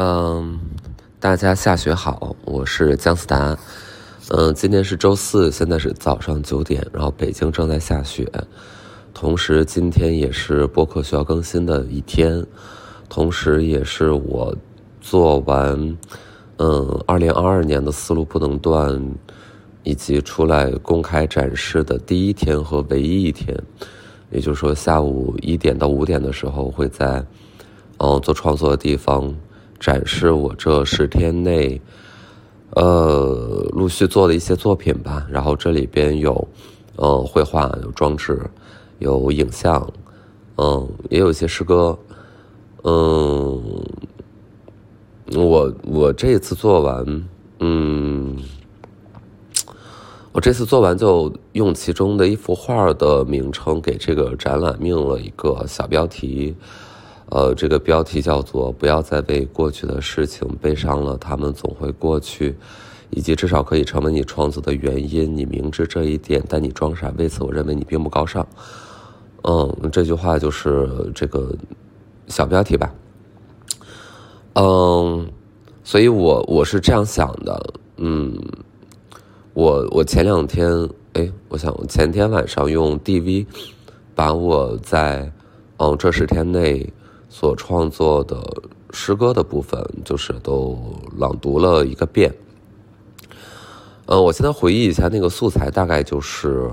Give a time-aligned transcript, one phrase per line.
[0.00, 0.60] 嗯，
[1.18, 3.58] 大家下雪好，我是姜思达。
[4.28, 8.30] 嗯，今天是周四，现在是早上九点，然后北京正在下雪。
[9.12, 12.46] 同时，今天也是播客需要更新的一天，
[13.08, 14.56] 同时也是我
[15.00, 15.76] 做完
[16.58, 19.04] 嗯二零二二年的思路不能断，
[19.82, 23.52] 以及出来公开展示的第一天和唯一一天。
[24.30, 27.26] 也就是说，下午一点到五点的时候，会在
[27.96, 29.34] 嗯做创作的地方。
[29.78, 31.80] 展示我这十天内，
[32.70, 35.26] 呃，陆续做的一些作品吧。
[35.30, 36.46] 然后这里边有，
[36.96, 38.40] 呃，绘画，有装置，
[38.98, 39.88] 有影像，
[40.56, 41.96] 嗯，也有一些诗歌，
[42.82, 43.62] 嗯，
[45.34, 47.24] 我我这次做完，
[47.60, 48.36] 嗯，
[50.32, 56.54] 我这次做完就用其中的一幅画的名称给这个展览命了一个小标题。
[57.30, 62.56] 呃，这个标题叫做“不要再为过去的事情悲伤了，他们总会过去，
[63.10, 65.36] 以及至少可以成为你创作的原因。
[65.36, 68.46] 你明知这一点，但你装傻，为此我认为你并不高尚。”
[69.44, 71.54] 嗯，这句话就是这个
[72.28, 72.94] 小标题吧。
[74.54, 75.30] 嗯，
[75.84, 77.74] 所以我我是这样想的。
[77.98, 78.36] 嗯，
[79.52, 80.66] 我我前两天，
[81.12, 83.46] 哎，我想前天晚上用 DV
[84.14, 85.30] 把我在
[85.76, 86.90] 嗯这十天内。
[87.28, 88.42] 所创作的
[88.90, 90.78] 诗歌的部分，就是都
[91.16, 92.34] 朗读了一个遍。
[94.06, 96.70] 嗯，我现在回忆一下，那个素材大概就是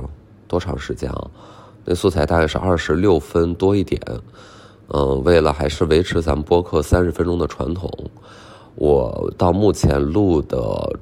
[0.48, 1.28] 多长时间啊？
[1.84, 4.02] 那素材大概是二十六分多一点。
[4.88, 7.92] 嗯，为了还是维持咱们播客三十分钟的传统，
[8.76, 11.00] 我到目前录的，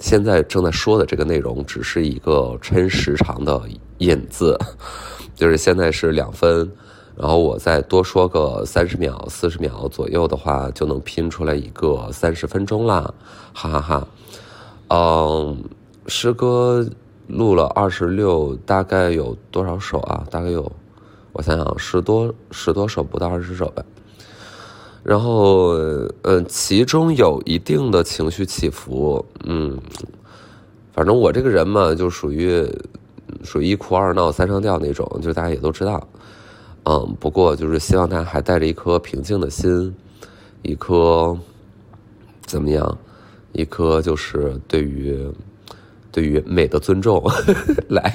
[0.00, 3.60] 现在正在说的这个内容，只是一个抻时长的
[3.98, 4.58] 引子，
[5.34, 6.70] 就是现在是两分。
[7.16, 13.14] 然后我再多说个三十秒、四十秒左右的话，就能拼出来一个三十分钟啦，
[13.52, 14.08] 哈哈哈。
[14.88, 15.64] 嗯，
[16.06, 16.84] 诗歌
[17.26, 20.26] 录了二十六，大概有多少首啊？
[20.30, 20.70] 大概有，
[21.32, 23.84] 我想想，十多十多首，不到二十首吧。
[25.02, 25.74] 然后，
[26.22, 29.78] 嗯，其中有一定的情绪起伏，嗯，
[30.92, 32.66] 反正我这个人嘛，就属于
[33.42, 36.06] 属于一哭二闹三上吊那种，就大家也都知道。
[36.84, 39.94] 嗯，不过就是希望大家还带着一颗平静的心，
[40.62, 41.36] 一颗
[42.46, 42.98] 怎么样？
[43.52, 45.16] 一颗就是对于
[46.10, 47.22] 对于美的尊重，
[47.88, 48.12] 来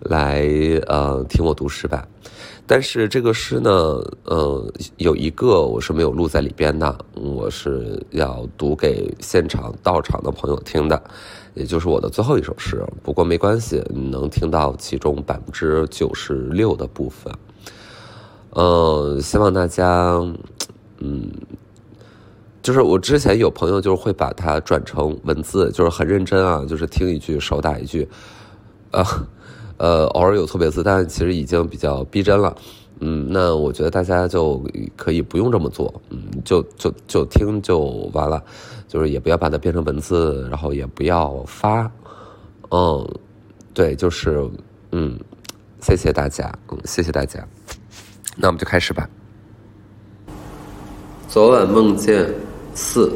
[0.00, 0.46] 来
[0.86, 2.06] 呃听我读诗吧。
[2.66, 3.70] 但是这个诗呢，
[4.24, 11.02] 呃，有一个我是没有录在里边的，我是要读给现场到场的朋友听的。
[11.58, 17.34] 也就是我的最后一首诗，不过没关系，你能听到其中百分之九十六的部分。
[18.54, 20.14] 嗯，希望大家，
[20.98, 21.30] 嗯，
[22.62, 28.08] 就是我之前有朋友就是会把它转成文字，就是很认真啊，就是听一句手打一句，
[28.90, 29.04] 啊，
[29.76, 32.56] 呃，偶尔有错别字，但其实已经比较逼真了。
[33.00, 34.60] 嗯，那我觉得大家就
[34.96, 37.78] 可以不用这么做，嗯，就就就听就
[38.12, 38.42] 完了，
[38.88, 41.88] 就是也不要把它变成文字，然后也不要发，
[42.70, 43.06] 嗯，
[43.72, 44.50] 对，就是
[44.90, 45.16] 嗯，
[45.80, 47.46] 谢谢大家，嗯，谢谢大家，
[48.34, 49.08] 那我们就开始吧。
[51.28, 52.28] 昨晚梦见
[52.74, 53.12] 四，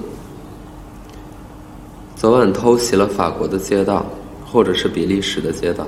[2.14, 4.06] 昨晚偷袭了法国的街道，
[4.46, 5.86] 或者是比利时的街道，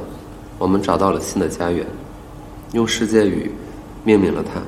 [0.58, 1.86] 我们找到了新的家园，
[2.72, 3.52] 用世界语。
[4.06, 4.60] 命名了它。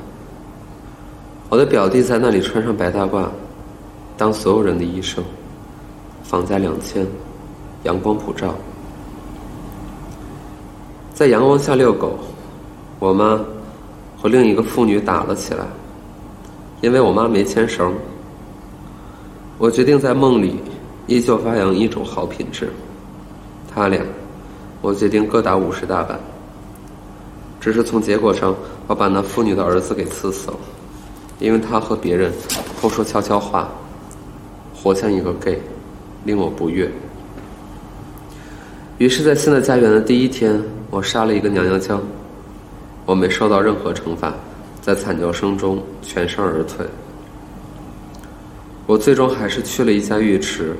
[1.50, 3.28] 我的表弟在那里穿上白大褂，
[4.16, 5.22] 当所有人的医生。
[6.22, 7.06] 房价两千，
[7.84, 8.52] 阳光普照。
[11.14, 12.18] 在阳光下遛狗，
[12.98, 13.40] 我妈
[14.20, 15.64] 和另一个妇女打了起来，
[16.80, 17.94] 因为我妈没牵绳。
[19.56, 20.60] 我决定在梦里
[21.06, 22.72] 依旧发扬一种好品质。
[23.72, 24.02] 他俩，
[24.82, 26.18] 我决定各打五十大板。
[27.60, 28.54] 只是从结果上，
[28.88, 30.56] 我把那妇女的儿子给刺死了，
[31.38, 32.32] 因为他和别人
[32.80, 33.68] 偷说悄悄话，
[34.76, 35.58] 活像一个 gay，
[36.24, 36.90] 令我不悦。
[38.98, 42.00] 于是，在新的家园的第一天，我杀了一个娘娘腔。
[43.04, 44.34] 我没受到任何惩罚，
[44.80, 46.86] 在惨叫声中全身而退。
[48.86, 50.76] 我最终还是去了一家浴池，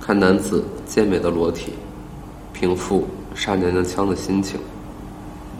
[0.00, 1.72] 看男子健美的裸体，
[2.52, 4.58] 平复杀娘娘腔的心情。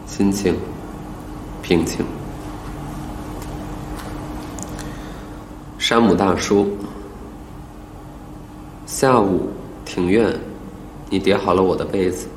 [0.05, 0.55] 心情
[1.61, 2.03] 平静。
[5.77, 6.67] 山姆大叔，
[8.99, 9.47] 下午
[9.85, 10.37] 庭院，
[11.09, 12.27] 你叠好了我的被子，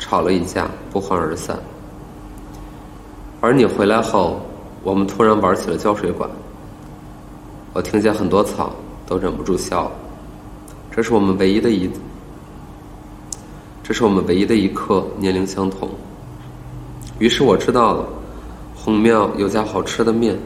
[0.00, 1.56] 吵了一架，不欢而散。
[3.40, 4.40] 而你回来后，
[4.82, 6.28] 我们突然玩起了胶水管。
[7.72, 8.74] 我听见很多草，
[9.06, 9.92] 都忍不住笑了。
[10.90, 11.88] 这是我们唯一的一，
[13.84, 15.88] 这是我们唯一的一刻年龄相同。
[17.20, 18.04] 于是我知道了，
[18.74, 20.36] 红庙有家好吃的面，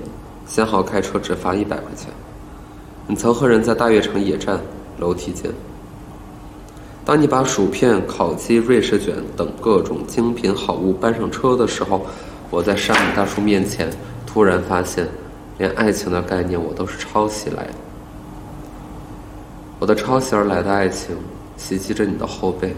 [0.44, 2.10] 先好开车只罚一百块钱。
[3.06, 4.60] 你曾和人在大悦城野战，
[5.02, 5.50] 楼梯间。
[7.04, 12.06] 当你把薯片、烤鸡、瑞士卷等各种精品好物搬上车的时候，
[12.48, 13.90] 我在山姆大叔面前
[14.24, 15.08] 突然发现，
[15.58, 17.74] 连爱情的概念我都是抄袭来的。
[19.80, 21.16] 我的抄袭而来的爱情
[21.56, 22.72] 袭击着你的后背，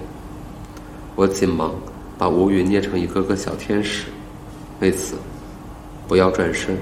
[1.14, 1.72] 我紧忙
[2.16, 4.06] 把乌云捏成一个个小天使，
[4.80, 5.16] 为此
[6.08, 6.78] 不要转身，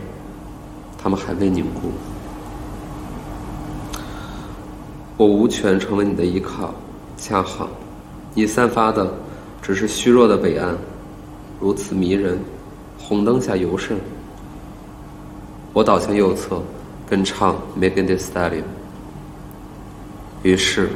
[0.97, 1.91] 他们还未凝固。
[5.17, 6.75] 我无权成为你的依靠。
[7.17, 7.69] 恰好，
[8.35, 9.13] 你散发的
[9.61, 10.77] 只是虚弱的北岸，
[11.61, 12.39] 如此迷人。
[12.99, 13.99] 红灯下尤甚。
[15.73, 16.63] 我倒向右侧，
[17.09, 18.61] 跟唱《Megan Thee Stallion》。
[20.43, 20.89] 于是，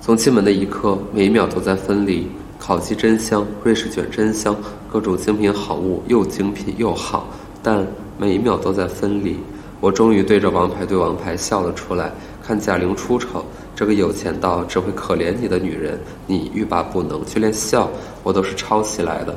[0.00, 2.28] 从进门的一刻，每一秒都在分离。
[2.58, 4.56] 烤鸡真香，瑞士卷真香，
[4.90, 7.26] 各种精品好物又精品又好，
[7.62, 7.84] 但
[8.18, 9.36] 每一秒都在分离。
[9.82, 12.12] 我终于对着王牌对王牌笑了出来。
[12.40, 13.44] 看贾玲出丑。
[13.74, 17.90] 这个有钱到只会可怜你的女人，你欲罢不能，就连笑
[18.22, 19.34] 我都是抄袭来的。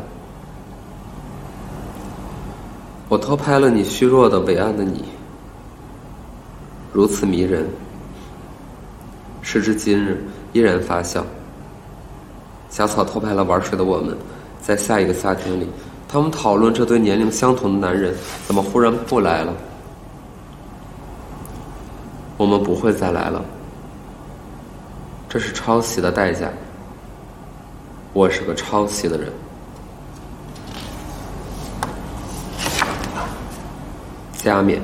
[3.07, 5.06] 我偷拍了你虚弱的伟岸的你，
[6.91, 7.65] 如此迷人。
[9.41, 11.25] 时至今日依然发笑。
[12.69, 14.15] 小草偷拍了玩水的我们，
[14.62, 15.68] 在下一个夏天里，
[16.09, 18.13] 他们讨论这对年龄相同的男人
[18.45, 19.53] 怎么忽然不来了。
[22.37, 23.43] 我们不会再来了。
[25.29, 26.49] 这是抄袭的代价。
[28.13, 29.31] 我是个抄袭的人。
[34.33, 34.81] 加冕。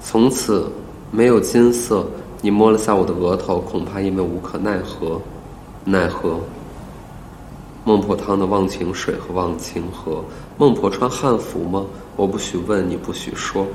[0.00, 0.70] 从此
[1.10, 2.06] 没有金色。
[2.40, 5.20] 你摸了下我的额头，恐怕因为无可奈何。
[5.84, 6.38] 奈何。
[7.84, 10.22] 孟婆汤的忘情水和忘情河。
[10.58, 11.84] 孟婆穿汉服吗？
[12.16, 13.66] 我不许问，你不许说。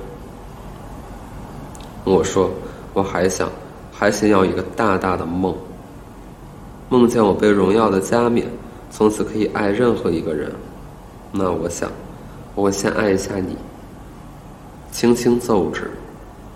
[2.14, 2.50] 我说，
[2.94, 3.50] 我还想。
[3.92, 5.54] 还想要一个大大的梦，
[6.88, 8.48] 梦见我被荣耀的加冕，
[8.90, 10.50] 从此可以爱任何一个人。
[11.34, 11.92] 那我想，
[12.56, 13.58] 我先爱一下你，
[14.90, 15.92] 轻轻奏指，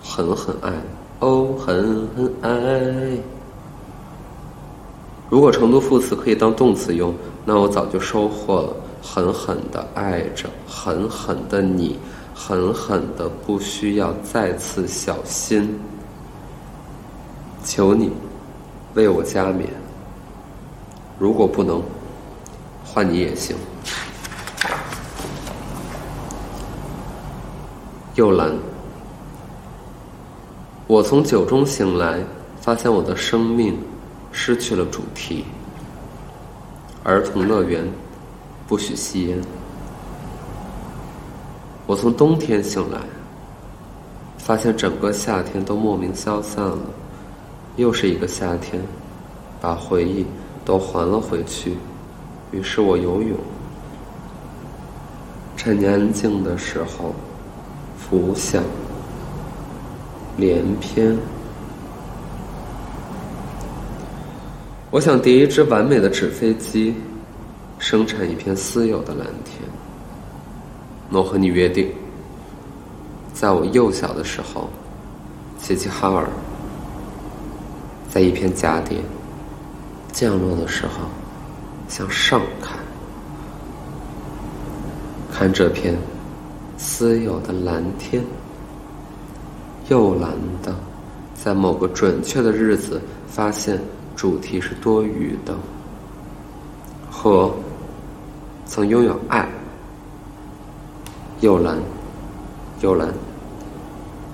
[0.02, 0.72] 狠狠爱，
[1.20, 2.50] 哦，狠狠爱。
[5.28, 7.14] 如果成都副词可以当动词用，
[7.44, 11.98] 那我早就收获了，狠狠的爱着，狠狠的你，
[12.34, 15.78] 狠狠的不需要再次小心。
[17.64, 18.12] 求你
[18.94, 19.70] 为我加冕，
[21.18, 21.82] 如果不能，
[22.84, 23.56] 换你也行。
[28.16, 28.52] 又兰，
[30.86, 32.22] 我从酒中醒来，
[32.60, 33.78] 发现我的生命
[34.30, 35.44] 失去了主题。
[37.02, 37.90] 儿童乐园
[38.66, 39.40] 不许吸烟。
[41.86, 42.98] 我从冬天醒来，
[44.38, 46.78] 发现整个夏天都莫名消散了。
[47.76, 48.80] 又是一个夏天，
[49.60, 50.24] 把回忆
[50.64, 51.76] 都还了回去。
[52.52, 53.36] 于是我游泳，
[55.56, 57.14] 趁你安静的时候，
[57.98, 58.62] 浮想
[60.36, 61.18] 联翩。
[64.90, 66.94] 我想叠一只完美的纸飞机，
[67.78, 69.60] 生产一片私有的蓝天。
[71.14, 71.88] 我和你约定，
[73.32, 74.68] 在我幼小的时候，
[75.60, 76.28] 齐齐哈尔。
[78.10, 78.98] 在一片蛱蝶
[80.12, 81.08] 降落的时候，
[81.88, 82.76] 向上看，
[85.32, 85.96] 看这片
[86.76, 88.22] 私有的蓝天，
[89.88, 90.30] 又蓝
[90.62, 90.74] 的，
[91.34, 93.80] 在某个准确的日子，发现
[94.16, 95.54] 主题是多余的。
[97.10, 97.52] 和
[98.66, 99.48] 曾拥有爱，
[101.44, 101.76] 又蓝，
[102.80, 103.12] 又蓝，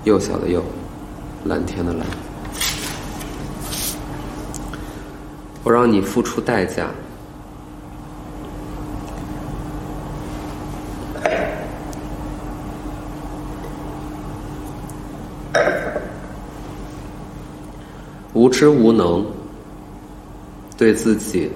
[0.05, 0.63] 幼小的幼，
[1.43, 2.07] 蓝天的蓝。
[5.61, 6.87] 我让你付出代价，
[18.33, 19.25] 无知无能，
[20.77, 21.51] 对自己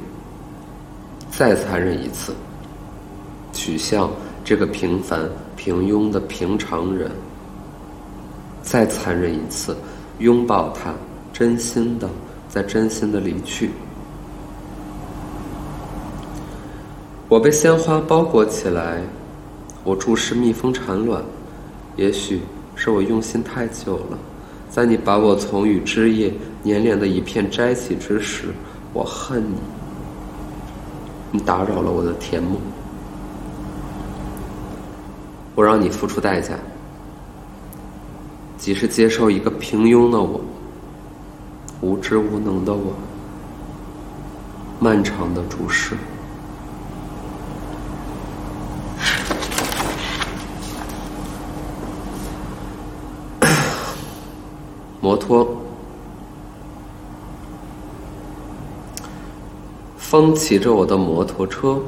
[1.31, 2.35] 再残忍一次，
[3.53, 4.11] 取笑
[4.45, 7.09] 这个平凡平庸的平常人，
[8.61, 9.75] 再残忍一次，
[10.19, 10.93] 拥抱他，
[11.33, 12.07] 真心的，
[12.47, 13.71] 在真心的离去。
[17.27, 19.01] 我被鲜花包裹起来，
[19.83, 21.23] 我注视蜜蜂产卵，
[21.95, 22.39] 也许
[22.75, 24.19] 是我用心太久了。
[24.69, 26.31] 在你把我从与枝叶
[26.65, 28.49] 粘连的一片摘起之时，
[28.93, 29.55] 我恨你。
[31.31, 32.57] 你打扰了我的甜梦，
[35.55, 36.53] 我让你付出代价，
[38.57, 40.41] 即是接受一个平庸的我，
[41.79, 42.93] 无知无能的我，
[44.81, 45.95] 漫长的注视。
[54.99, 55.47] 摩托，
[59.97, 61.79] 风骑着我的摩托车，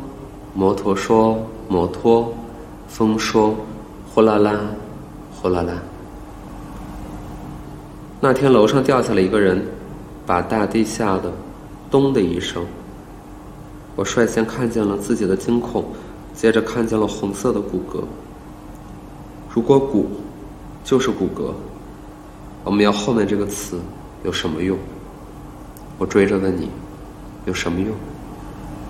[0.54, 2.34] 摩托说摩托，
[2.88, 3.56] 风说
[4.14, 4.60] 呼啦啦，
[5.36, 5.74] 呼啦啦。
[8.20, 9.64] 那天楼上掉下来一个人，
[10.26, 11.32] 把大地吓得
[11.92, 12.66] 咚的一声。
[13.96, 15.86] 我率先看见了自己的惊恐，
[16.34, 18.04] 接着看见了红色的骨骼。
[19.50, 20.10] 如果骨
[20.84, 21.52] 就是骨骼。
[22.64, 23.80] 我们要后面这个词
[24.26, 24.78] 有什么用？
[25.98, 26.70] 我追着问你，
[27.46, 27.96] 有什么用？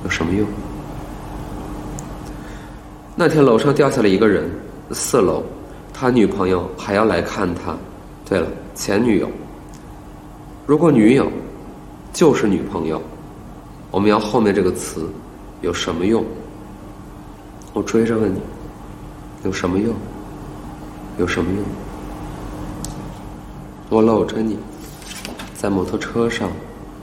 [0.03, 0.47] 有什么用？
[3.19, 4.47] 那天楼上掉下了一个人，
[4.91, 5.41] 四楼，
[5.91, 7.75] 他女朋友还要来看他。
[8.23, 8.45] 对了，
[8.75, 9.27] 前女友。
[10.67, 11.27] 如果女友
[12.13, 13.01] 就是女朋友，
[13.89, 15.09] 我们要后面这个词
[15.61, 16.23] 有什么用？
[17.73, 18.39] 我追着问你，
[19.43, 19.95] 有什么用？
[21.17, 21.63] 有什么用？
[23.89, 24.59] 我搂着你，
[25.55, 26.51] 在摩托车上，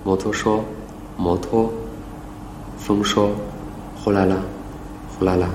[0.05, 0.65] 摩托说
[1.19, 1.73] ：“摩托。”
[2.79, 3.33] 风说
[3.99, 4.37] ：“呼啦啦，
[5.19, 5.49] 呼啦啦。”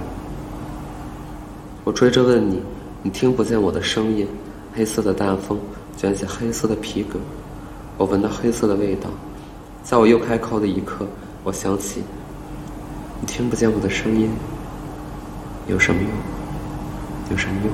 [1.89, 2.61] 我追着问你，
[3.01, 4.27] 你听不见我的声音。
[4.75, 5.57] 黑色的大风
[5.97, 7.17] 卷起黑色的皮革，
[7.97, 9.09] 我闻到黑色的味道。
[9.81, 11.07] 在我又开口的一刻，
[11.43, 12.03] 我想起，
[13.19, 14.29] 你听不见我的声音。
[15.65, 16.11] 有什么用？
[17.31, 17.73] 有什么用？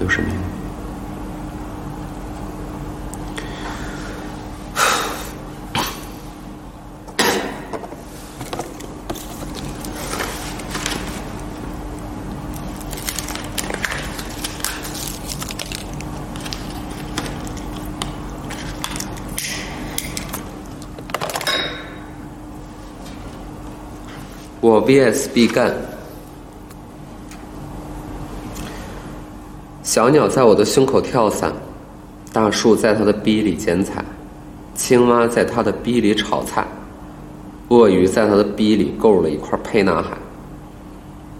[0.00, 0.55] 有什么用？
[24.66, 25.72] 我 VS 毕赣，
[29.84, 31.52] 小鸟在我的胸口跳伞，
[32.32, 34.04] 大树在它的逼里剪彩，
[34.74, 36.66] 青蛙在它的逼里炒菜，
[37.68, 40.18] 鳄鱼在它的逼里购了一块沛纳海。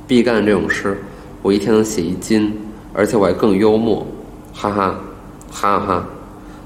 [0.07, 1.03] 毕赣这种诗，
[1.43, 2.57] 我一天能写一斤，
[2.95, 4.07] 而且我还更幽默，
[4.55, 4.95] 哈哈，
[5.51, 6.07] 哈哈，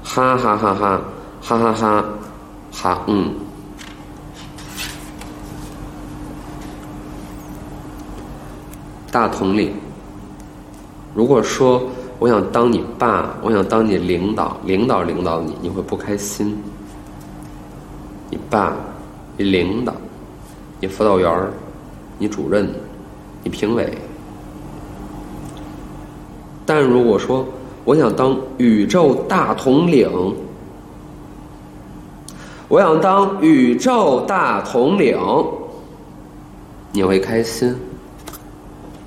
[0.03, 1.01] 哈哈哈哈，
[1.41, 2.05] 哈哈哈，
[2.71, 3.33] 哈嗯。
[9.11, 9.73] 大统领，
[11.13, 11.83] 如果说
[12.17, 16.57] 我想当你爸，我想当你领导，领导领导你，你会不开心。
[18.29, 18.73] 你爸，
[19.35, 19.93] 你领导，
[20.79, 21.49] 你辅导员，
[22.17, 22.73] 你主任，
[23.43, 23.91] 你评委。
[26.65, 27.45] 但如果说
[27.83, 30.09] 我想当宇宙大统领，
[32.69, 35.19] 我想当宇宙大统领，
[36.93, 37.75] 你会开心。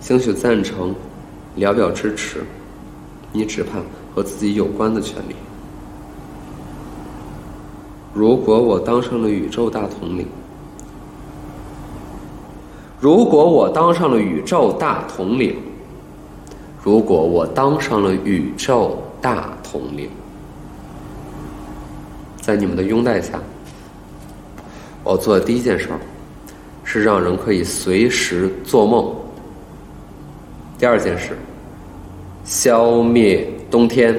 [0.05, 0.95] 兴许赞成，
[1.57, 2.45] 聊表支持。
[3.33, 3.81] 你只盼
[4.15, 5.35] 和自己有关的权利。
[8.13, 10.27] 如果我当上了宇宙大统领，
[13.01, 15.57] 如果我当上了宇宙大统领，
[16.83, 20.11] 如果我当上了宇宙大统领，
[22.43, 23.41] 在你们的拥戴下，
[25.03, 25.99] 我做的第一件事儿
[26.85, 29.14] 是让人可以随时做梦。
[30.77, 31.39] 第二件事，
[32.45, 34.19] 消灭冬天。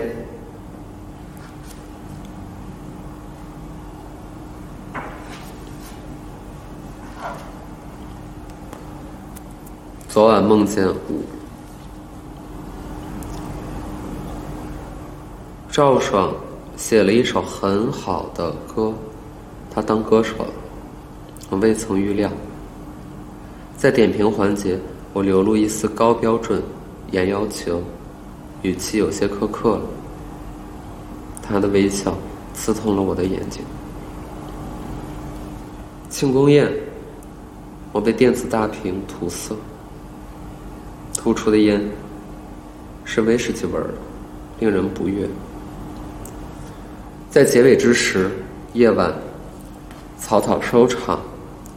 [10.08, 10.88] 昨晚梦见
[15.70, 16.34] 赵爽
[16.78, 18.94] 写了一首很好的歌，
[19.70, 20.48] 他当歌手了，
[21.50, 22.32] 我未曾预料，
[23.76, 24.80] 在点评环节。
[25.16, 26.62] 我流露一丝高标准，
[27.12, 27.82] 严要求，
[28.64, 29.82] 语气有些苛刻了。
[31.42, 32.14] 他的微笑
[32.54, 33.64] 刺痛了我的眼睛。
[36.10, 36.70] 庆功宴，
[37.94, 39.56] 我被电子大屏涂色，
[41.14, 41.82] 吐出的烟
[43.06, 43.92] 是威士忌味儿，
[44.60, 45.26] 令人不悦。
[47.30, 48.30] 在结尾之时，
[48.74, 49.16] 夜晚
[50.18, 51.22] 草草收场，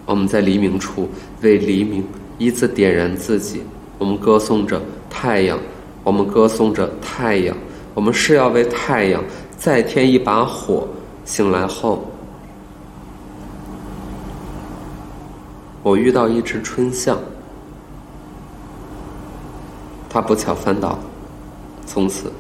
[0.07, 1.09] 我们在黎明处
[1.41, 2.05] 为黎明。
[2.39, 3.63] 依次点燃自己，
[3.99, 4.81] 我们歌颂着
[5.11, 5.59] 太阳，
[6.05, 7.57] 我们歌颂着太阳，
[7.95, 9.23] 我们是要为太阳
[9.57, 10.89] 再添一把火。
[11.25, 12.11] 醒来后，
[15.83, 17.19] 我遇到一只春象，
[20.09, 20.99] 它不巧翻倒，
[21.85, 22.33] 从此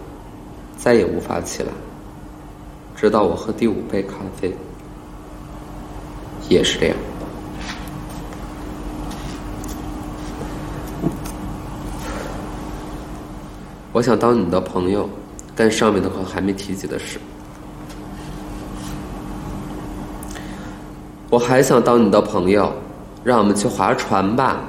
[0.78, 1.69] 再也无法起来。
[2.97, 4.57] 直到我喝第五杯咖啡，
[6.49, 6.97] 也是这样。
[13.99, 15.11] 我想当你的朋友，
[15.57, 17.19] 干上面的和还没提及的事。
[21.28, 22.73] 我还想当你的朋友，
[23.25, 24.61] 让我们去划船吧，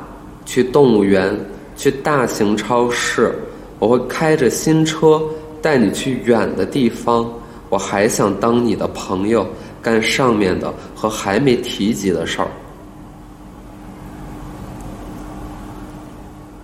[0.47, 1.39] 去动物园，
[1.77, 3.37] 去大型超市。
[3.77, 5.21] 我会开着新车
[5.61, 7.31] 带你去远的地方。
[7.69, 9.45] 我还想当你的朋友，
[9.79, 12.47] 干上面的和还没提及的事儿。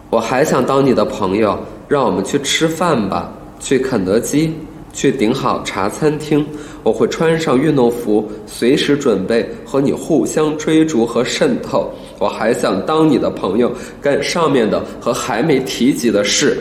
[0.10, 4.54] 我还想当你的朋友，让我们去吃饭吧，去肯德基。
[4.94, 6.48] 去顶好茶餐厅，
[6.82, 11.92] 我会穿上运动服，随时准备和你互相追逐和渗透。
[12.18, 13.70] 我还想当你的朋友，
[14.02, 16.58] 干上面的和还没提及的事。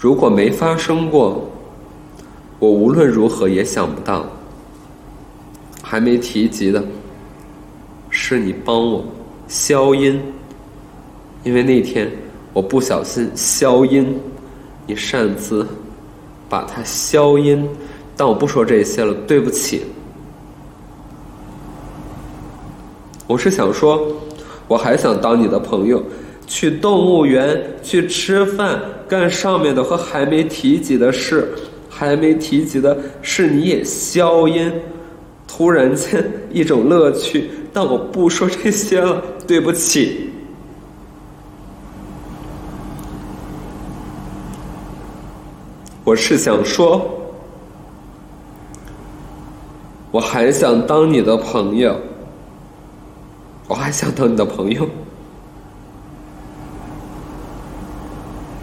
[0.00, 1.46] 如果没发生过，
[2.58, 4.24] 我无论如何也想不到。
[5.82, 6.82] 还没提及的，
[8.08, 9.04] 是你帮我
[9.48, 10.20] 消音，
[11.44, 12.10] 因为那天。
[12.52, 14.18] 我不小心消音，
[14.86, 15.66] 你擅自
[16.48, 17.68] 把它消音，
[18.16, 19.82] 但我不说这些了，对不起。
[23.26, 24.10] 我是想说，
[24.66, 26.02] 我还想当你的朋友，
[26.46, 31.52] 去动物园，去吃饭，干上面的和还没提及的事，
[31.90, 34.72] 还没提及的是你也消音，
[35.46, 40.30] 突然间一种乐趣，但我不说这些了，对不起。
[46.02, 47.06] 我是想说，
[50.10, 51.94] 我还想当你的朋友，
[53.68, 54.88] 我还想当你的朋友。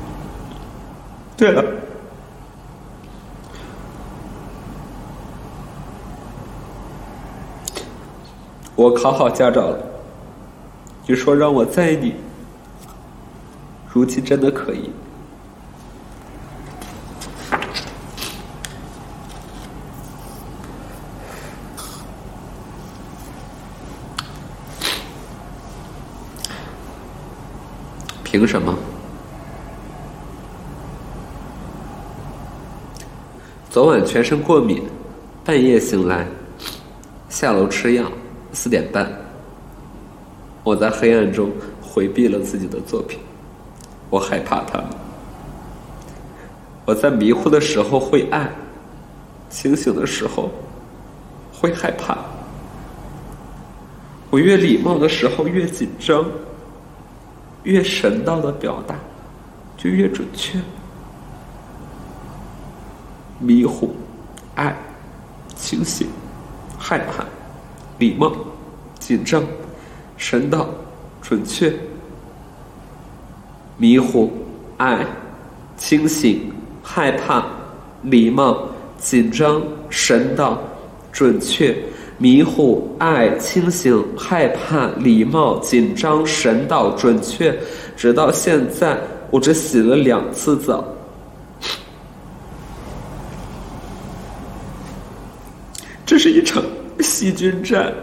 [1.38, 1.64] 对了，
[8.84, 9.80] 我考好驾照了，
[11.08, 12.16] 你说让我载你，
[13.94, 14.92] 如今真的可以。
[28.22, 28.78] 凭什么？
[33.70, 34.84] 昨晚全身过敏，
[35.46, 36.28] 半夜醒来，
[37.30, 38.12] 下楼吃药，
[38.54, 39.12] 四点半，
[40.64, 43.20] 我在黑暗中回避了自己的作品，
[44.10, 44.88] 我害怕他们。
[46.86, 48.50] 我在迷糊的时候会爱，
[49.50, 50.50] 清醒的时候
[51.52, 52.18] 会害怕。
[54.30, 56.26] 我越礼貌的时候越紧张。
[57.64, 58.94] 越神道的表达，
[59.78, 60.60] 就越准确。
[63.40, 63.96] 迷糊、
[64.56, 64.76] 爱、
[65.56, 66.10] 清醒、
[66.78, 67.24] 害怕、
[68.04, 68.34] 礼貌、
[69.00, 69.42] 紧张、
[70.18, 70.68] 神道、
[71.22, 71.74] 准确。
[73.78, 74.30] 迷糊、
[74.76, 75.08] 爱、
[75.78, 76.52] 清醒、
[76.84, 77.46] 害怕、
[78.02, 80.62] 礼貌、紧张、神道、
[81.14, 81.74] 准确。
[82.18, 87.58] 迷糊、爱、清醒、害怕、礼貌、紧张、神道、准确，
[87.96, 88.98] 直到现在，
[89.32, 90.84] 我只洗了两次澡。
[96.06, 96.62] 这是一场
[97.00, 97.94] 细菌战。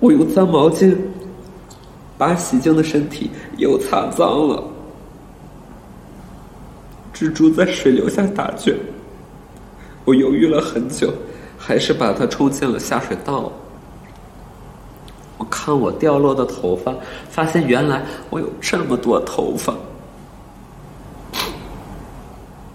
[0.00, 0.96] 我用脏毛巾
[2.16, 4.62] 把洗净的身体又擦脏了。
[7.12, 8.76] 蜘蛛在水流下打卷。
[10.04, 11.12] 我犹豫了很久，
[11.58, 13.52] 还是把它冲进了下水道。
[15.36, 16.94] 我看我掉落的头发，
[17.28, 19.74] 发现原来我有这么多头发。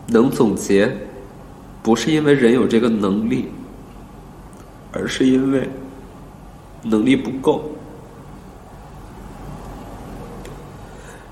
[0.07, 0.95] 能总结，
[1.83, 3.49] 不是因为人有这个能力，
[4.93, 5.69] 而是因为
[6.81, 7.61] 能力不够。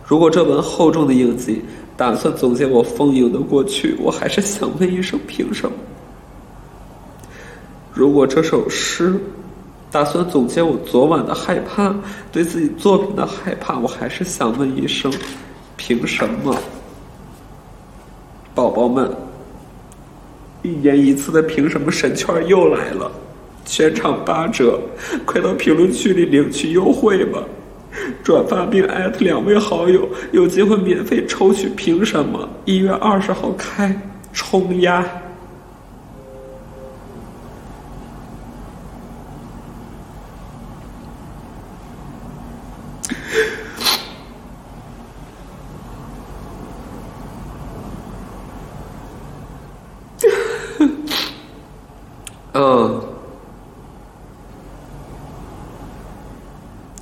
[0.05, 1.63] 如果这本厚重的印记
[1.95, 5.77] 打算总结我丰盈的过去，我还是想问一声：凭什么？
[7.93, 9.17] 如果这首诗
[9.89, 11.95] 打算总结我昨晚的害怕，
[12.29, 15.09] 对自己作品的害怕，我还是想问一声：
[15.77, 16.57] 凭什么？
[18.53, 19.09] 宝宝们，
[20.63, 23.12] 一年一次的凭什么神券又来了，
[23.65, 24.80] 全场八折，
[25.26, 27.43] 快到评论区里领取优惠吧！
[28.24, 31.67] 转发并艾特两位好友，有机会免费抽取。
[31.69, 32.47] 凭什么？
[32.63, 34.00] 一月二十号开
[34.32, 35.06] 冲呀！
[52.54, 53.02] 嗯，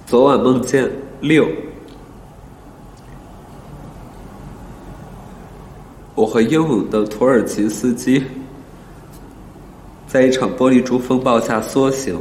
[0.06, 0.90] 昨晚梦见
[1.22, 1.48] 六，
[6.16, 8.24] 我和英勇的土耳其司机
[10.08, 12.20] 在一场玻璃珠风暴下缩行，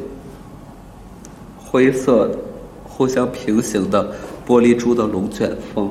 [1.56, 2.38] 灰色的、
[2.84, 4.14] 互相平行的
[4.46, 5.90] 玻璃珠的龙卷风，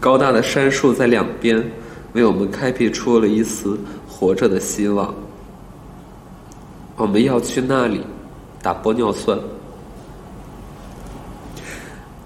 [0.00, 1.62] 高大的杉树在两边
[2.14, 5.14] 为我们开辟出了一丝活着的希望。
[6.96, 8.02] 我们要去那里
[8.62, 9.38] 打玻尿酸。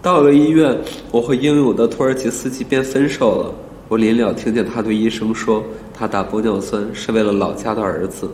[0.04, 0.78] 到了医院，
[1.10, 3.50] 我和英勇的土耳其司机便分手了。
[3.88, 5.64] 我临了听见他对医生说
[5.96, 8.28] ：“他打玻尿酸是为了老家的儿子，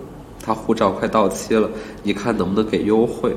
[0.44, 1.70] 他护照快到期了，
[2.02, 3.32] 你看能不能给优惠？”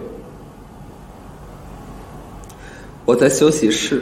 [3.06, 4.02] 我在休息室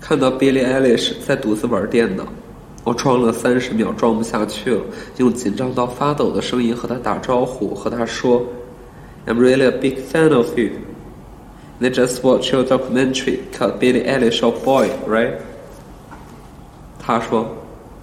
[0.00, 2.24] 看到 Billie Eilish 在独自玩电脑。
[2.84, 4.80] 我装了三十秒，装不下去了，
[5.18, 8.42] 用紧张到发抖的声音和他打招呼，和他说
[9.26, 10.70] ：“I'm really a big fan of you.
[11.82, 15.34] They just watch your documentary called Billie Eilish of Boy, right？”
[17.04, 17.48] 他说：“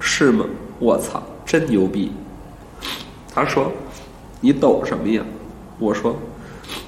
[0.01, 0.45] 是吗？
[0.79, 2.11] 我操，真牛逼！”
[3.33, 3.71] 他说
[4.41, 5.23] ：“你抖什么呀？”
[5.79, 6.17] 我说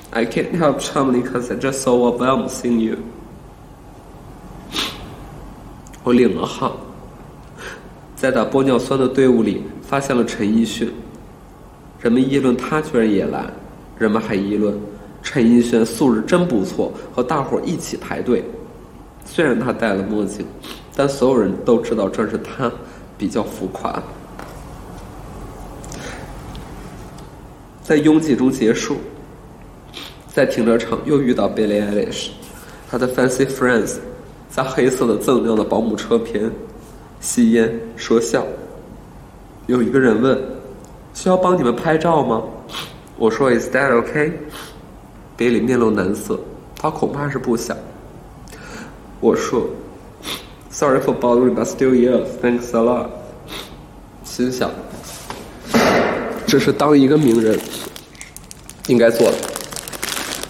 [0.10, 2.98] ：“I can't help chumming because I just saw a bomb seeing you。”
[6.04, 6.76] 我领了号。
[8.16, 10.92] 在打玻尿酸的队伍里，发现了陈奕迅。
[12.02, 13.46] 人们议论他居然也来，
[13.98, 14.78] 人们还议论
[15.24, 18.44] 陈奕迅素质真不错，和大伙儿一起排队。
[19.26, 20.46] 虽然他戴了墨镜，
[20.96, 22.72] 但所有人都知道这是他
[23.18, 24.02] 比较浮夸。
[27.84, 28.98] 在拥挤中结束，
[30.34, 32.30] 在停车场又遇到 Billie Eilish，
[32.90, 33.98] 他的 Fancy Friends
[34.50, 36.52] 在黑色的锃亮的保姆车边。
[37.20, 38.44] 吸烟说笑。
[39.68, 40.38] 有一个人问
[41.14, 42.42] ：“需要帮你们拍照吗？”
[43.16, 44.32] 我说：“Is that okay？”
[45.42, 46.40] 比利面露难色，
[46.80, 47.76] 他恐怕是不想。
[49.20, 49.66] 我说
[50.70, 53.08] ：“Sorry for bothering, but still yes, thanks a lot。”
[54.24, 54.70] 心想，
[56.46, 57.60] 这是当一个名人
[58.86, 59.38] 应该做的。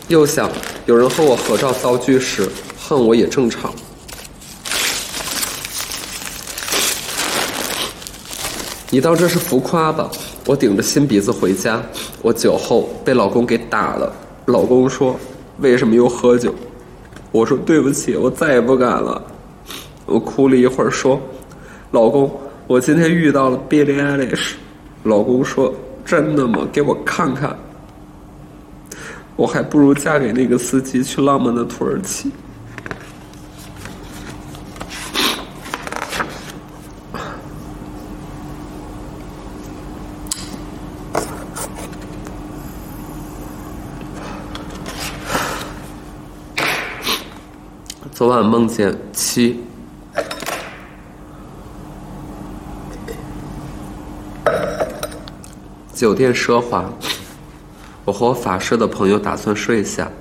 [0.10, 0.52] 又想，
[0.86, 3.74] 有人和我合照遭拒时，恨我也正常。
[8.90, 10.12] 你当这是浮夸吧？
[10.46, 11.82] 我顶着新鼻子回家，
[12.22, 14.14] 我酒后被老公给打了。
[14.46, 15.16] 老公说
[15.60, 16.54] ：“为什么又喝酒？”
[17.32, 19.22] 我说：“对不起，我再也不敢了。”
[20.06, 21.22] 我哭了一会儿，说
[21.92, 22.30] ：“老公，
[22.68, 24.54] 我今天遇到了 Billie Eilish。”
[25.04, 25.74] 老公说
[26.04, 26.68] ：“真的吗？
[26.72, 27.58] 给我看看。”
[29.38, 32.32] 我还不如嫁给那个司机去浪漫的土耳其。
[48.14, 49.60] 昨梦见七，
[55.94, 56.92] 酒店奢华。
[58.04, 60.12] 我和我法师的朋友打算睡下，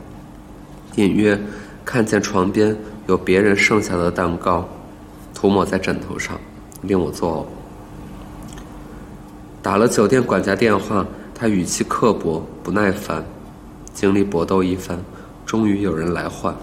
[0.96, 1.40] 隐约
[1.84, 4.68] 看见床边有别人剩下的蛋糕，
[5.34, 6.38] 涂抹在枕头上，
[6.82, 7.46] 令我作呕。
[9.62, 13.24] 打了酒店管家电话，他语气刻薄不耐烦，
[13.94, 14.98] 经历搏斗一番，
[15.46, 16.54] 终于有人来换。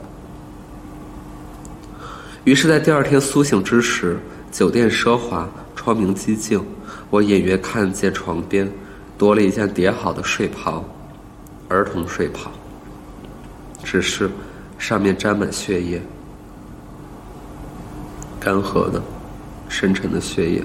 [2.47, 4.17] 于是，在第二天苏醒之时，
[4.53, 6.63] 酒店奢华，窗明几净，
[7.10, 8.71] 我隐约看见床边
[9.17, 10.81] 多了一件叠好的睡袍，
[11.67, 12.49] 儿童睡袍。
[13.83, 14.31] 只是
[14.77, 16.01] 上面沾满血液，
[18.39, 19.03] 干涸的、
[19.67, 20.63] 深沉的血液。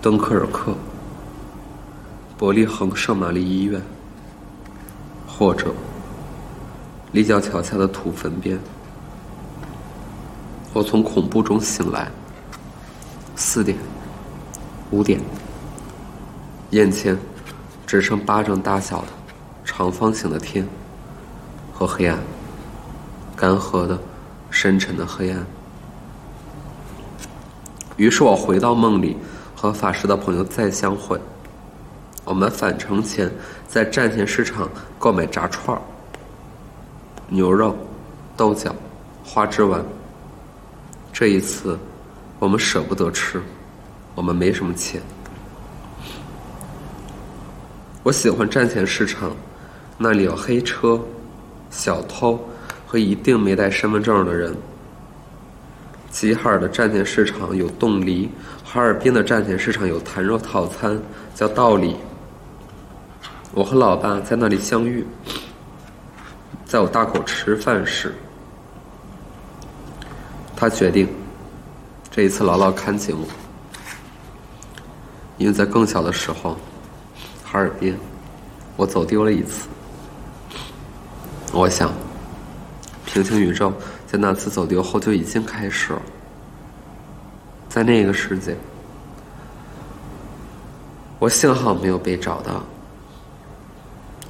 [0.00, 0.74] 敦刻尔克、
[2.38, 3.78] 伯利恒圣玛丽医院，
[5.26, 5.66] 或者
[7.12, 8.58] 立交桥下的土坟边。
[10.72, 12.10] 我从恐怖中醒来。
[13.34, 13.78] 四点，
[14.90, 15.20] 五点，
[16.70, 17.16] 眼前
[17.86, 19.08] 只剩巴掌大小的
[19.64, 20.66] 长方形的天
[21.72, 22.18] 和黑暗，
[23.36, 23.98] 干涸的、
[24.50, 25.46] 深沉的黑暗。
[27.96, 29.16] 于是我回到梦里，
[29.54, 31.20] 和法师的朋友再相会。
[32.24, 33.30] 我们返程前
[33.66, 35.80] 在站前市场购买炸串儿、
[37.28, 37.76] 牛肉、
[38.36, 38.74] 豆角、
[39.24, 39.82] 花枝丸。
[41.18, 41.76] 这一次，
[42.38, 43.42] 我们舍不得吃，
[44.14, 45.02] 我们没什么钱。
[48.04, 49.34] 我喜欢站前市场，
[49.98, 50.96] 那里有黑车、
[51.70, 52.38] 小偷
[52.86, 54.56] 和一定没带身份证的人。
[56.08, 58.30] 吉哈尔的站前市场有冻梨，
[58.62, 60.96] 哈尔滨的站前市场有坛肉套餐，
[61.34, 61.96] 叫道理。
[63.52, 65.04] 我和老爸在那里相遇，
[66.64, 68.14] 在我大口吃饭时，
[70.60, 71.08] 他决定
[72.10, 73.24] 这一次牢牢看紧我，
[75.36, 76.56] 因为在更小的时候，
[77.44, 77.96] 哈尔滨
[78.76, 79.68] 我走丢了一次。
[81.52, 81.92] 我想，
[83.06, 83.72] 平行宇宙
[84.04, 86.02] 在那次走丢后就已经开始了，
[87.68, 88.56] 在那个世界，
[91.20, 92.64] 我幸好没有被找到。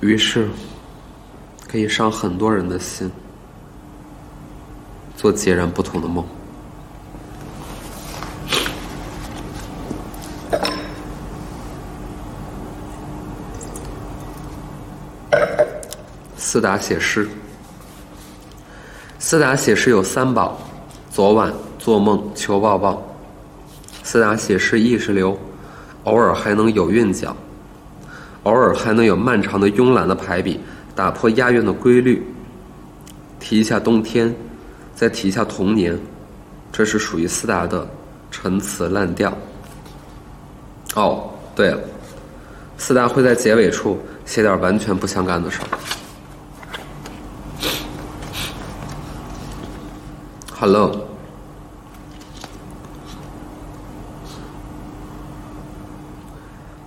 [0.01, 0.47] 于是，
[1.67, 3.11] 可以伤很多人的心，
[5.19, 6.25] 做截然不同的梦。
[16.37, 17.29] 四达写诗，
[19.19, 20.57] 四达写诗有三宝：
[21.11, 23.03] 昨晚、做梦、求抱抱。
[24.05, 25.37] 四达写诗意识流，
[26.05, 27.37] 偶尔还能有韵脚。
[28.45, 30.61] 偶尔还能有漫长的慵懒的排比，
[30.95, 32.25] 打破押韵的规律。
[33.41, 34.35] 提一下冬天，
[34.99, 35.97] 再提一下童年，
[36.73, 37.89] 这是属于斯达的
[38.33, 39.33] 陈词滥调。
[40.97, 41.79] 哦，对了，
[42.79, 45.69] 斯达会在结尾处写点完全不相干的事儿。
[50.59, 51.07] Hello。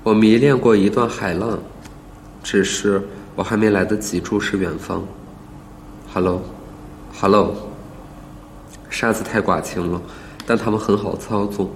[0.03, 1.57] 我迷恋过一段海浪，
[2.43, 3.01] 只是
[3.37, 5.01] 我还没来得及注视远方。
[6.13, 7.55] Hello，Hello，
[9.01, 9.99] 沙子太寡情了，
[10.45, 11.67] 但他们很好操纵。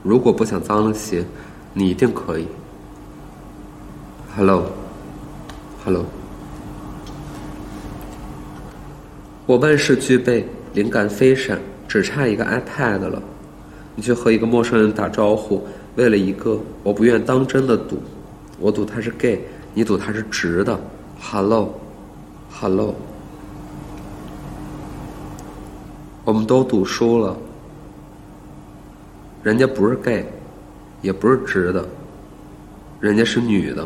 [0.00, 1.24] 如果不想脏了鞋，
[1.74, 2.46] 你一定可以。
[4.36, 6.04] Hello，Hello，
[9.44, 13.20] 我万事俱备，灵感飞闪，只差一个 iPad 了。
[13.96, 15.66] 你去和一个陌生人打招呼。
[15.96, 18.00] 为了一个我不愿当真的赌，
[18.60, 19.40] 我赌他是 gay，
[19.74, 20.78] 你赌他是直的。
[21.20, 22.94] Hello，Hello，
[26.24, 27.36] 我们都赌输了。
[29.42, 30.24] 人家不是 gay，
[31.00, 31.84] 也不是直的，
[33.00, 33.84] 人家是女的。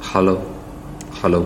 [0.00, 1.44] Hello，Hello，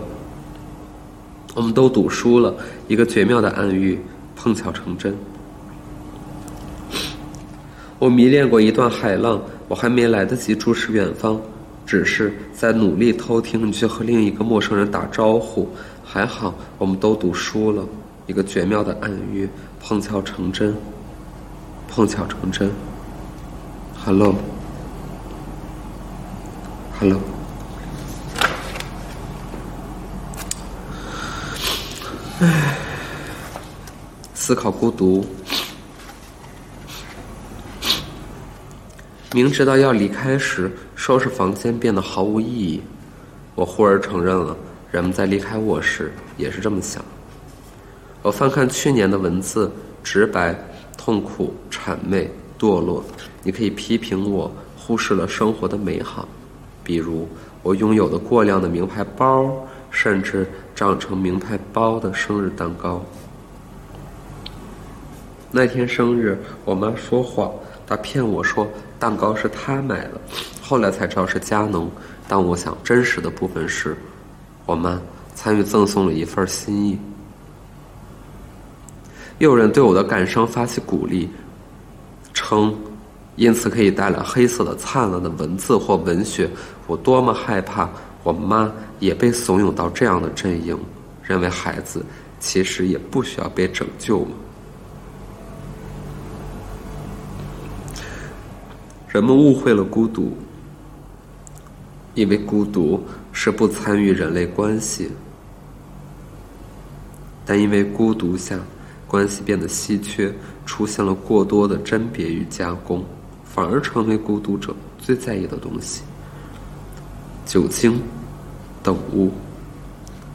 [1.56, 2.54] 我们都赌输了，
[2.86, 3.98] 一个绝妙的暗喻
[4.36, 5.12] 碰巧成真。
[7.98, 11.40] 我迷恋过一段海浪，我还没来得及注视远方，
[11.84, 15.68] 只是在努力偷听你去和另一个陌生人打招呼。
[16.04, 17.84] 还好，我们都赌输了，
[18.32, 19.46] 一个绝妙的暗喻，
[19.78, 20.74] 碰巧成真。
[21.86, 22.72] 碰巧成真。
[24.02, 24.40] Hello，Hello。
[32.40, 32.78] 唉，
[34.32, 35.26] 思考孤独。
[39.32, 42.82] 明知道要离开时，收拾房间变得毫无意义。
[43.54, 44.56] 我忽而承认了，
[44.90, 47.04] 人们在离开我时也是这么想。
[48.22, 49.68] 我翻看去年的文字，
[50.04, 50.56] 直白、
[50.96, 53.02] 痛苦、谄媚、堕落。
[53.42, 56.28] 你可以批评我忽视了生活的美好，
[56.84, 57.28] 比如
[57.64, 59.50] 我拥有的过量的名牌包，
[59.90, 63.04] 甚至长成名牌包的生日蛋糕。
[65.50, 67.50] 那天生日，我妈说谎。
[67.84, 68.66] 她骗我说
[68.98, 70.20] 蛋糕是她买的，
[70.62, 71.90] 后来才知道是佳能。
[72.28, 73.96] 但我想真实的部分是，
[74.64, 74.98] 我妈
[75.34, 76.96] 参与赠送了一份心意。
[79.38, 81.28] 又有人对我的感伤发起鼓励，
[82.32, 82.74] 称
[83.36, 86.48] 因此可以带来黑色的灿烂的文字或文学。
[86.86, 87.88] 我多么害怕
[88.22, 90.78] 我妈也被怂恿到这样的阵营，
[91.22, 92.04] 认为孩子
[92.38, 94.32] 其实也不需要被拯救嘛。
[99.08, 100.36] 人们误会了孤独，
[102.14, 105.10] 以为孤独是不参与人类关系，
[107.44, 108.58] 但因为孤独下
[109.12, 110.32] 关系变得稀缺，
[110.64, 113.04] 出现了过多的甄别与加工，
[113.44, 116.02] 反而成为孤独者最在意的东西。
[117.44, 118.00] 酒精
[118.82, 119.30] 等物，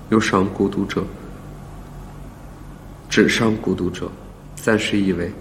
[0.09, 1.03] 又伤孤独者，
[3.09, 4.11] 只伤孤独者，
[4.55, 5.33] 暂时以为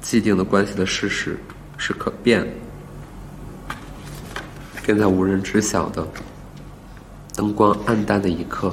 [0.00, 1.38] 既定的关系的事实。
[1.78, 2.46] 是可变。
[4.84, 6.06] 便在无人知晓的、
[7.34, 8.72] 灯光暗淡的一刻，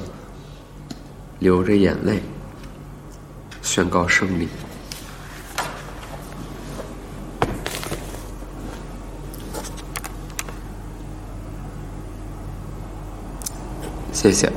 [1.40, 2.22] 流着眼泪，
[3.72, 4.48] 宣告胜利。
[14.12, 14.50] 谢谢。